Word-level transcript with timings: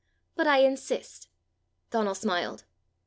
"But 0.35 0.47
I 0.47 0.61
insist." 0.63 1.27
Donald 1.91 2.17
smiled. 2.17 2.63